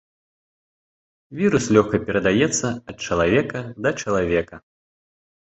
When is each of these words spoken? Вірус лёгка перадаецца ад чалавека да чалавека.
Вірус 1.39 1.65
лёгка 1.77 1.99
перадаецца 2.07 2.67
ад 2.89 2.97
чалавека 3.09 3.59
да 3.83 3.89
чалавека. 4.01 4.55